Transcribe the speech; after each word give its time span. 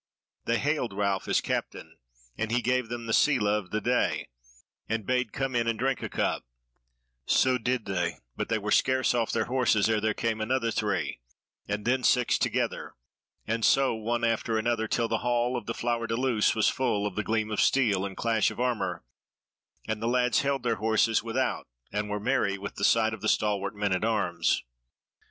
They 0.45 0.57
hailed 0.57 0.93
Ralph 0.97 1.27
as 1.27 1.41
captain, 1.41 1.97
and 2.35 2.49
he 2.51 2.63
gave 2.63 2.89
them 2.89 3.05
the 3.05 3.13
sele 3.13 3.45
of 3.47 3.69
the 3.69 3.79
day 3.79 4.29
and 4.89 5.05
bade 5.05 5.31
come 5.31 5.55
in 5.55 5.67
and 5.67 5.77
drink 5.77 6.01
a 6.01 6.09
cup; 6.09 6.43
so 7.27 7.59
did 7.59 7.85
they, 7.85 8.17
but 8.35 8.49
they 8.49 8.57
were 8.57 8.71
scarce 8.71 9.13
off 9.13 9.31
their 9.31 9.45
horses 9.45 9.87
ere 9.87 10.01
there 10.01 10.15
came 10.15 10.41
another 10.41 10.71
three, 10.71 11.19
and 11.67 11.85
then 11.85 12.01
six 12.03 12.39
together, 12.39 12.95
and 13.45 13.63
so 13.63 13.93
one 13.93 14.23
after 14.23 14.57
other 14.67 14.87
till 14.87 15.07
the 15.07 15.19
hall 15.19 15.55
of 15.55 15.67
the 15.67 15.75
Flower 15.75 16.07
de 16.07 16.15
Luce 16.15 16.55
was 16.55 16.67
full 16.67 17.05
of 17.05 17.15
the 17.15 17.23
gleam 17.23 17.51
of 17.51 17.61
steel 17.61 18.03
and 18.03 18.17
clash 18.17 18.49
of 18.49 18.59
armour, 18.59 19.03
and 19.87 20.01
the 20.01 20.07
lads 20.07 20.39
held 20.41 20.63
their 20.63 20.77
horses 20.77 21.21
without 21.21 21.67
and 21.91 22.09
were 22.09 22.19
merry 22.19 22.57
with 22.57 22.73
the 22.73 22.83
sight 22.83 23.13
of 23.13 23.21
the 23.21 23.29
stalwart 23.29 23.75
men 23.75 23.93
at 23.93 24.03
arms. 24.03 24.63